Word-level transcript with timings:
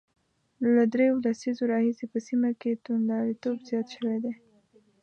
له 0.75 0.83
درېو 0.93 1.15
لسیزو 1.25 1.63
راهیسې 1.73 2.05
په 2.11 2.19
سیمه 2.27 2.51
کې 2.61 2.81
توندلاریتوب 2.85 3.57
زیات 3.69 3.87
شوی 3.95 4.17
دی 4.23 4.33